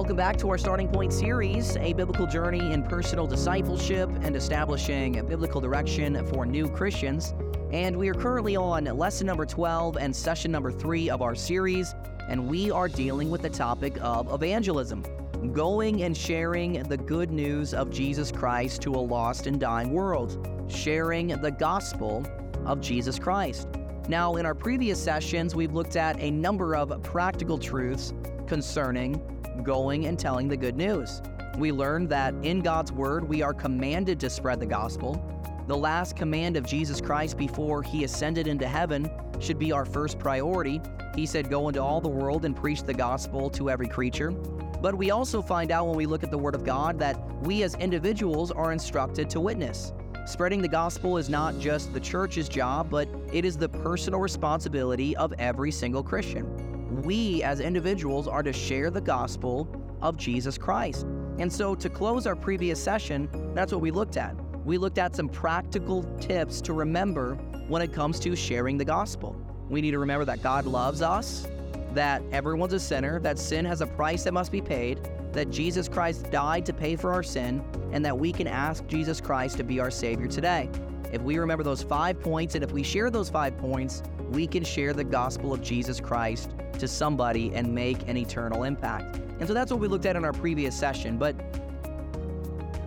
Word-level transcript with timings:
Welcome 0.00 0.16
back 0.16 0.38
to 0.38 0.48
our 0.48 0.56
Starting 0.56 0.88
Point 0.88 1.12
series, 1.12 1.76
a 1.76 1.92
biblical 1.92 2.26
journey 2.26 2.72
in 2.72 2.82
personal 2.82 3.26
discipleship 3.26 4.08
and 4.22 4.34
establishing 4.34 5.18
a 5.18 5.22
biblical 5.22 5.60
direction 5.60 6.26
for 6.28 6.46
new 6.46 6.70
Christians. 6.70 7.34
And 7.70 7.94
we 7.94 8.08
are 8.08 8.14
currently 8.14 8.56
on 8.56 8.84
lesson 8.84 9.26
number 9.26 9.44
12 9.44 9.98
and 9.98 10.16
session 10.16 10.50
number 10.50 10.72
3 10.72 11.10
of 11.10 11.20
our 11.20 11.34
series, 11.34 11.94
and 12.30 12.48
we 12.48 12.70
are 12.70 12.88
dealing 12.88 13.28
with 13.28 13.42
the 13.42 13.50
topic 13.50 13.98
of 14.00 14.32
evangelism 14.32 15.04
going 15.52 16.02
and 16.02 16.16
sharing 16.16 16.82
the 16.84 16.96
good 16.96 17.30
news 17.30 17.74
of 17.74 17.90
Jesus 17.90 18.32
Christ 18.32 18.80
to 18.80 18.94
a 18.94 18.96
lost 18.96 19.46
and 19.46 19.60
dying 19.60 19.92
world, 19.92 20.48
sharing 20.66 21.28
the 21.42 21.50
gospel 21.50 22.26
of 22.64 22.80
Jesus 22.80 23.18
Christ. 23.18 23.68
Now, 24.08 24.36
in 24.36 24.46
our 24.46 24.54
previous 24.54 24.98
sessions, 24.98 25.54
we've 25.54 25.74
looked 25.74 25.96
at 25.96 26.18
a 26.20 26.30
number 26.30 26.74
of 26.74 27.02
practical 27.02 27.58
truths 27.58 28.14
concerning 28.46 29.22
going 29.62 30.06
and 30.06 30.18
telling 30.18 30.48
the 30.48 30.56
good 30.56 30.76
news. 30.76 31.22
We 31.58 31.72
learned 31.72 32.08
that 32.10 32.34
in 32.42 32.60
God's 32.60 32.92
Word, 32.92 33.28
we 33.28 33.42
are 33.42 33.52
commanded 33.52 34.20
to 34.20 34.30
spread 34.30 34.60
the 34.60 34.66
gospel. 34.66 35.22
The 35.66 35.76
last 35.76 36.16
command 36.16 36.56
of 36.56 36.66
Jesus 36.66 37.00
Christ 37.00 37.36
before 37.36 37.82
he 37.82 38.04
ascended 38.04 38.46
into 38.46 38.66
heaven 38.66 39.10
should 39.40 39.58
be 39.58 39.72
our 39.72 39.84
first 39.84 40.18
priority. 40.18 40.80
He 41.14 41.26
said, 41.26 41.50
Go 41.50 41.68
into 41.68 41.82
all 41.82 42.00
the 42.00 42.08
world 42.08 42.44
and 42.44 42.56
preach 42.56 42.82
the 42.82 42.94
gospel 42.94 43.50
to 43.50 43.68
every 43.68 43.88
creature. 43.88 44.30
But 44.30 44.94
we 44.94 45.10
also 45.10 45.42
find 45.42 45.70
out 45.70 45.86
when 45.86 45.96
we 45.96 46.06
look 46.06 46.22
at 46.22 46.30
the 46.30 46.38
Word 46.38 46.54
of 46.54 46.64
God 46.64 46.98
that 47.00 47.18
we 47.42 47.62
as 47.62 47.74
individuals 47.74 48.50
are 48.50 48.72
instructed 48.72 49.28
to 49.30 49.40
witness. 49.40 49.92
Spreading 50.26 50.62
the 50.62 50.68
gospel 50.68 51.18
is 51.18 51.28
not 51.28 51.58
just 51.58 51.92
the 51.92 52.00
church's 52.00 52.48
job, 52.48 52.88
but 52.88 53.08
it 53.32 53.44
is 53.44 53.56
the 53.58 53.68
personal 53.68 54.20
responsibility 54.20 55.16
of 55.16 55.32
every 55.38 55.70
single 55.70 56.02
Christian 56.02 56.69
we 56.90 57.42
as 57.42 57.60
individuals 57.60 58.26
are 58.26 58.42
to 58.42 58.52
share 58.52 58.90
the 58.90 59.00
gospel 59.00 59.68
of 60.02 60.16
Jesus 60.16 60.58
Christ. 60.58 61.06
And 61.38 61.52
so, 61.52 61.74
to 61.74 61.88
close 61.88 62.26
our 62.26 62.36
previous 62.36 62.82
session, 62.82 63.28
that's 63.54 63.72
what 63.72 63.80
we 63.80 63.90
looked 63.90 64.16
at. 64.16 64.34
We 64.64 64.76
looked 64.76 64.98
at 64.98 65.16
some 65.16 65.28
practical 65.28 66.02
tips 66.20 66.60
to 66.62 66.72
remember 66.72 67.34
when 67.68 67.80
it 67.80 67.92
comes 67.92 68.20
to 68.20 68.36
sharing 68.36 68.76
the 68.76 68.84
gospel. 68.84 69.36
We 69.68 69.80
need 69.80 69.92
to 69.92 69.98
remember 69.98 70.24
that 70.26 70.42
God 70.42 70.66
loves 70.66 71.00
us, 71.00 71.46
that 71.94 72.22
everyone's 72.32 72.72
a 72.72 72.80
sinner, 72.80 73.20
that 73.20 73.38
sin 73.38 73.64
has 73.64 73.80
a 73.80 73.86
price 73.86 74.24
that 74.24 74.32
must 74.32 74.52
be 74.52 74.60
paid, 74.60 75.08
that 75.32 75.50
Jesus 75.50 75.88
Christ 75.88 76.30
died 76.30 76.66
to 76.66 76.72
pay 76.72 76.96
for 76.96 77.12
our 77.12 77.22
sin, 77.22 77.64
and 77.92 78.04
that 78.04 78.16
we 78.16 78.32
can 78.32 78.46
ask 78.46 78.86
Jesus 78.86 79.20
Christ 79.20 79.56
to 79.58 79.64
be 79.64 79.80
our 79.80 79.90
Savior 79.90 80.26
today. 80.26 80.68
If 81.12 81.22
we 81.22 81.38
remember 81.38 81.64
those 81.64 81.82
five 81.82 82.20
points 82.20 82.54
and 82.54 82.62
if 82.62 82.70
we 82.72 82.82
share 82.82 83.10
those 83.10 83.28
five 83.28 83.56
points, 83.58 84.02
we 84.30 84.46
can 84.46 84.62
share 84.62 84.92
the 84.92 85.04
gospel 85.04 85.52
of 85.52 85.60
Jesus 85.60 86.00
Christ 86.00 86.54
to 86.78 86.86
somebody 86.86 87.52
and 87.54 87.74
make 87.74 88.08
an 88.08 88.16
eternal 88.16 88.62
impact. 88.62 89.16
And 89.16 89.48
so 89.48 89.54
that's 89.54 89.72
what 89.72 89.80
we 89.80 89.88
looked 89.88 90.06
at 90.06 90.16
in 90.16 90.24
our 90.24 90.32
previous 90.32 90.76
session. 90.76 91.18
But 91.18 91.34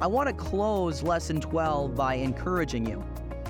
I 0.00 0.06
want 0.06 0.28
to 0.28 0.34
close 0.34 1.02
lesson 1.02 1.40
12 1.40 1.94
by 1.94 2.14
encouraging 2.14 2.86
you. 2.86 3.04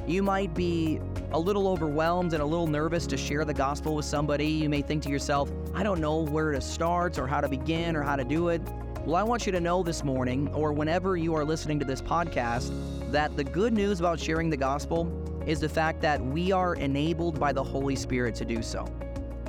You 0.07 0.23
might 0.23 0.55
be 0.55 1.01
a 1.33 1.39
little 1.39 1.69
overwhelmed 1.69 2.33
and 2.33 2.43
a 2.43 2.47
little 2.47 2.67
nervous 2.67 3.07
to 3.09 3.17
share 3.17 3.45
the 3.45 3.55
gospel 3.55 3.95
with 3.95 4.05
somebody. 4.05 4.47
You 4.47 4.69
may 4.69 4.83
think 4.83 5.03
to 5.05 5.09
yourself, 5.09 5.51
I 5.75 5.83
don't 5.83 6.01
know 6.01 6.19
where 6.23 6.53
to 6.53 6.61
start 6.61 7.19
or 7.19 7.27
how 7.27 7.41
to 7.41 7.49
begin 7.49 7.95
or 7.95 8.03
how 8.03 8.17
to 8.17 8.25
do 8.25 8.49
it. 8.49 8.63
Well, 9.05 9.17
I 9.17 9.23
want 9.23 9.47
you 9.47 9.53
to 9.53 9.61
know 9.61 9.83
this 9.83 10.05
morning 10.05 10.49
or 10.55 10.73
whenever 10.73 11.17
you 11.17 11.35
are 11.35 11.45
listening 11.45 11.79
to 11.79 11.85
this 11.85 12.03
podcast 12.03 12.71
that 13.13 13.37
the 13.37 13.45
good 13.45 13.73
news 13.73 14.01
about 14.01 14.19
sharing 14.19 14.51
the 14.51 14.57
gospel 14.57 15.07
is 15.47 15.61
the 15.61 15.69
fact 15.69 16.01
that 16.01 16.21
we 16.21 16.51
are 16.51 16.75
enabled 16.75 17.39
by 17.39 17.53
the 17.53 17.63
Holy 17.63 17.95
Spirit 17.95 18.35
to 18.37 18.45
do 18.45 18.63
so. 18.63 18.87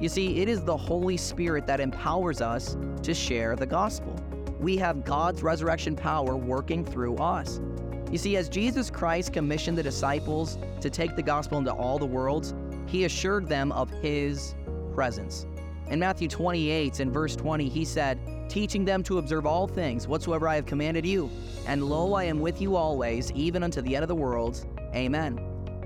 You 0.02 0.10
see, 0.10 0.40
it 0.40 0.50
is 0.50 0.64
the 0.64 0.76
Holy 0.76 1.18
Spirit 1.18 1.66
that 1.68 1.80
empowers 1.80 2.42
us 2.42 2.76
to 3.04 3.14
share 3.14 3.56
the 3.56 3.66
gospel. 3.66 4.16
We 4.60 4.76
have 4.78 5.06
God's 5.06 5.44
resurrection 5.44 5.96
power 5.96 6.36
working 6.36 6.84
through 6.84 7.18
us. 7.18 7.62
You 8.12 8.18
see, 8.18 8.38
as 8.38 8.50
Jesus 8.50 8.90
Christ 8.90 9.34
commissioned 9.34 9.78
the 9.78 9.84
disciples 9.84 10.58
to 10.82 10.90
take 10.90 11.16
the 11.16 11.24
gospel 11.24 11.58
into 11.58 11.72
all 11.72 11.98
the 11.98 12.06
worlds, 12.06 12.54
he 12.86 13.06
assured 13.06 13.48
them 13.48 13.72
of 13.72 13.90
his 13.90 14.56
presence. 14.94 15.46
In 15.90 16.00
Matthew 16.00 16.28
28 16.28 17.00
and 17.00 17.14
verse 17.14 17.36
20, 17.36 17.70
he 17.70 17.86
said, 17.86 18.20
Teaching 18.50 18.86
them 18.86 19.04
to 19.04 19.18
observe 19.18 19.46
all 19.46 19.68
things 19.68 20.08
whatsoever 20.08 20.48
I 20.48 20.56
have 20.56 20.66
commanded 20.66 21.06
you. 21.06 21.30
And 21.66 21.84
lo, 21.84 22.14
I 22.14 22.26
am 22.26 22.40
with 22.40 22.62
you 22.62 22.76
always, 22.76 23.32
even 23.32 23.64
unto 23.64 23.82
the 23.82 23.96
end 23.96 24.04
of 24.04 24.10
the 24.10 24.16
world. 24.16 24.66
Amen. 24.96 25.40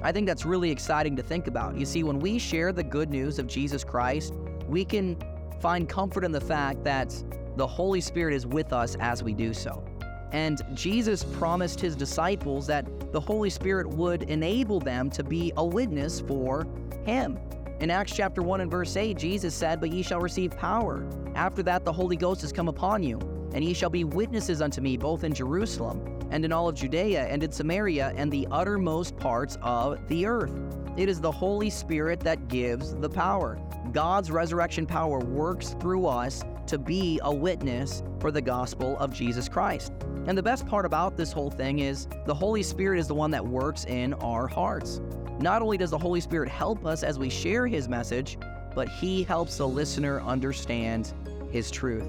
I 0.04 0.12
think 0.12 0.28
that's 0.28 0.46
really 0.46 0.70
exciting 0.70 1.16
to 1.16 1.24
think 1.24 1.48
about. 1.48 1.76
You 1.76 1.86
see, 1.86 2.04
when 2.04 2.20
we 2.20 2.38
share 2.38 2.72
the 2.72 2.84
good 2.84 3.10
news 3.10 3.40
of 3.40 3.48
Jesus 3.48 3.84
Christ, 3.84 4.34
we 4.68 4.86
can 4.86 5.18
find 5.60 5.88
comfort 5.90 6.24
in 6.24 6.32
the 6.32 6.42
fact 6.42 6.84
that 6.84 7.16
the 7.56 7.66
Holy 7.66 8.02
Spirit 8.02 8.36
is 8.36 8.46
with 8.46 8.74
us 8.74 8.96
as 9.00 9.24
we 9.24 9.34
do 9.34 9.54
so. 9.54 9.84
And 10.32 10.62
Jesus 10.74 11.24
promised 11.24 11.80
his 11.80 11.96
disciples 11.96 12.68
that 12.68 13.12
the 13.12 13.20
Holy 13.20 13.50
Spirit 13.50 13.88
would 13.88 14.24
enable 14.24 14.80
them 14.80 15.10
to 15.12 15.24
be 15.24 15.54
a 15.58 15.66
witness 15.66 16.20
for 16.20 16.68
him. 17.06 17.40
In 17.80 17.92
Acts 17.92 18.16
chapter 18.16 18.42
1 18.42 18.62
and 18.62 18.72
verse 18.72 18.98
8, 18.98 19.16
Jesus 19.16 19.54
said, 19.54 19.80
But 19.80 19.92
ye 19.92 20.02
shall 20.02 20.20
receive 20.20 20.50
power. 20.58 21.08
After 21.36 21.62
that, 21.62 21.86
the 21.86 21.94
Holy 21.94 22.16
Ghost 22.16 22.42
has 22.42 22.52
come 22.52 22.68
upon 22.68 23.04
you, 23.04 23.20
and 23.54 23.64
ye 23.64 23.76
shall 23.76 23.92
be 23.92 24.04
witnesses 24.04 24.64
unto 24.64 24.82
me 24.82 24.98
both 24.98 25.24
in 25.24 25.32
Jerusalem 25.32 26.02
and 26.32 26.44
in 26.44 26.52
all 26.52 26.68
of 26.68 26.74
Judea 26.74 27.28
and 27.28 27.44
in 27.44 27.52
Samaria 27.52 28.14
and 28.16 28.32
the 28.32 28.48
uttermost 28.50 29.16
parts 29.18 29.60
of 29.62 30.00
the 30.08 30.26
earth. 30.26 30.60
It 30.98 31.08
is 31.08 31.22
the 31.22 31.32
Holy 31.32 31.70
Spirit 31.70 32.20
that 32.22 32.48
gives 32.48 32.96
the 32.96 33.10
power. 33.10 33.60
God's 33.92 34.32
resurrection 34.32 34.88
power 34.88 35.20
works 35.20 35.76
through 35.80 36.08
us 36.08 36.44
to 36.66 36.80
be 36.80 37.20
a 37.22 37.34
witness 37.34 38.02
for 38.20 38.32
the 38.32 38.42
gospel 38.42 38.98
of 38.98 39.14
Jesus 39.14 39.48
Christ. 39.48 39.94
And 40.26 40.36
the 40.36 40.44
best 40.44 40.66
part 40.66 40.88
about 40.88 41.16
this 41.16 41.32
whole 41.32 41.52
thing 41.52 41.80
is 41.80 42.08
the 42.26 42.34
Holy 42.34 42.64
Spirit 42.64 43.00
is 43.00 43.08
the 43.08 43.14
one 43.14 43.30
that 43.32 43.46
works 43.46 43.86
in 43.86 44.16
our 44.16 44.48
hearts. 44.48 45.00
Not 45.40 45.62
only 45.62 45.78
does 45.78 45.92
the 45.92 45.98
Holy 45.98 46.20
Spirit 46.20 46.50
help 46.50 46.86
us 46.86 47.04
as 47.04 47.20
we 47.20 47.30
share 47.30 47.68
his 47.68 47.88
message, 47.88 48.40
but 48.74 48.90
he 48.90 49.24
helps 49.24 49.58
the 49.58 49.68
listener 49.68 50.20
understand 50.22 51.14
his 51.52 51.70
truth. 51.70 52.08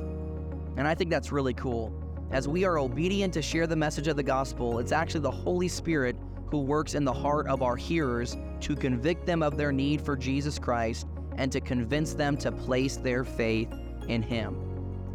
And 0.76 0.88
I 0.88 0.94
think 0.94 1.10
that's 1.10 1.30
really 1.30 1.54
cool. 1.54 1.92
As 2.30 2.48
we 2.48 2.64
are 2.64 2.78
obedient 2.78 3.34
to 3.34 3.42
share 3.42 3.66
the 3.66 3.76
message 3.76 4.08
of 4.08 4.16
the 4.16 4.22
gospel, 4.22 4.78
it's 4.78 4.92
actually 4.92 5.20
the 5.20 5.30
Holy 5.30 5.68
Spirit 5.68 6.16
who 6.50 6.60
works 6.60 6.94
in 6.94 7.04
the 7.04 7.12
heart 7.12 7.46
of 7.48 7.62
our 7.62 7.76
hearers 7.76 8.36
to 8.60 8.74
convict 8.74 9.26
them 9.26 9.42
of 9.42 9.56
their 9.56 9.72
need 9.72 10.00
for 10.00 10.16
Jesus 10.16 10.58
Christ 10.58 11.06
and 11.36 11.52
to 11.52 11.60
convince 11.60 12.14
them 12.14 12.36
to 12.38 12.50
place 12.50 12.96
their 12.96 13.24
faith 13.24 13.68
in 14.08 14.22
Him. 14.22 14.56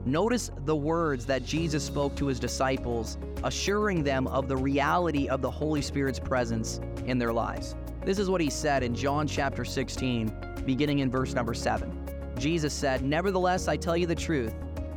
Notice 0.05 0.51
the 0.65 0.75
words 0.75 1.25
that 1.25 1.45
Jesus 1.45 1.83
spoke 1.83 2.15
to 2.17 2.27
His 2.27 2.39
disciples, 2.39 3.17
assuring 3.43 4.03
them 4.03 4.27
of 4.27 4.47
the 4.47 4.57
reality 4.57 5.27
of 5.27 5.41
the 5.41 5.49
Holy 5.49 5.81
Spirit's 5.81 6.19
presence 6.19 6.79
in 7.05 7.17
their 7.17 7.33
lives. 7.33 7.75
This 8.05 8.19
is 8.19 8.29
what 8.29 8.41
He 8.41 8.49
said 8.49 8.83
in 8.83 8.93
John 8.93 9.25
chapter 9.25 9.63
16, 9.63 10.63
beginning 10.65 10.99
in 10.99 11.09
verse 11.09 11.33
number 11.33 11.53
7. 11.53 11.89
Jesus 12.37 12.73
said, 12.73 13.01
Nevertheless, 13.01 13.69
I 13.69 13.77
tell 13.77 13.95
you 13.95 14.05
the 14.05 14.13
truth. 14.13 14.53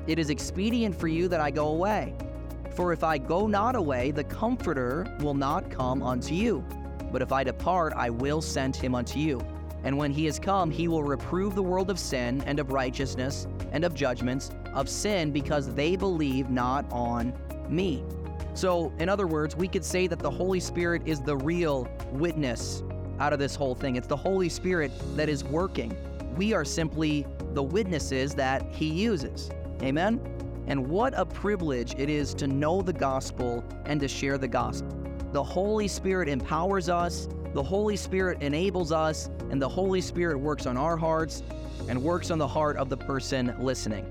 It 0.09 0.19
is 0.19 0.29
expedient 0.29 0.93
for 0.93 1.07
you 1.07 1.29
that 1.29 1.41
I 1.41 1.53
go 1.53 1.69
away. 1.69 2.15
For 2.75 2.93
if 2.93 3.05
I 3.05 3.19
go 3.19 3.47
not 3.47 3.77
away, 3.77 4.11
the 4.11 4.25
Comforter 4.25 5.07
will 5.21 5.35
not 5.35 5.71
come 5.71 6.03
unto 6.03 6.35
you. 6.35 6.65
But 7.13 7.23
if 7.23 7.31
I 7.31 7.45
depart, 7.45 7.93
I 7.95 8.11
will 8.11 8.43
send 8.43 8.75
him 8.75 8.97
unto 8.97 9.21
you. 9.21 9.41
And 9.85 9.97
when 9.97 10.11
he 10.11 10.27
is 10.27 10.41
come, 10.41 10.69
he 10.69 10.89
will 10.89 11.05
reprove 11.05 11.55
the 11.55 11.63
world 11.63 11.91
of 11.91 12.01
sin, 12.01 12.43
and 12.45 12.59
of 12.59 12.73
righteousness, 12.73 13.47
and 13.71 13.85
of 13.85 13.95
judgments, 13.95 14.51
of 14.75 14.89
sin, 14.89 15.31
because 15.31 15.73
they 15.75 15.95
believe 15.95 16.51
not 16.51 16.85
on 16.91 17.33
me. 17.69 18.03
So, 18.55 18.93
in 18.99 19.09
other 19.09 19.29
words, 19.29 19.55
we 19.55 19.69
could 19.69 19.85
say 19.85 20.09
that 20.09 20.19
the 20.19 20.31
Holy 20.31 20.59
Spirit 20.59 21.03
is 21.05 21.21
the 21.21 21.37
real 21.37 21.89
witness 22.11 22.83
out 23.19 23.33
of 23.33 23.39
this 23.39 23.55
whole 23.55 23.75
thing. 23.75 23.97
It's 23.97 24.07
the 24.07 24.17
Holy 24.17 24.49
Spirit 24.49 24.91
that 25.17 25.29
is 25.29 25.45
working. 25.45 25.97
We 26.37 26.53
are 26.53 26.65
simply 26.65 27.27
the 27.55 27.63
witnesses 27.63 28.35
that 28.35 28.63
he 28.71 28.87
uses. 28.87 29.51
Amen? 29.83 30.21
And 30.67 30.89
what 30.89 31.15
a 31.17 31.25
privilege 31.25 31.95
it 31.97 32.11
is 32.11 32.35
to 32.35 32.47
know 32.47 32.83
the 32.83 32.93
gospel 32.93 33.65
and 33.85 34.01
to 34.01 34.09
share 34.09 34.37
the 34.37 34.49
gospel. 34.49 34.91
The 35.33 35.43
Holy 35.43 35.89
Spirit 35.89 36.29
empowers 36.29 36.89
us, 36.89 37.29
the 37.55 37.63
Holy 37.63 37.97
Spirit 37.97 38.43
enables 38.43 38.93
us, 38.93 39.31
and 39.51 39.61
the 39.61 39.69
Holy 39.69 40.01
Spirit 40.01 40.39
works 40.39 40.67
on 40.67 40.77
our 40.77 40.97
hearts 40.97 41.43
and 41.89 42.03
works 42.03 42.31
on 42.31 42.39
the 42.39 42.49
heart 42.49 42.77
of 42.77 42.89
the 42.89 42.97
person 42.97 43.55
listening. 43.59 44.05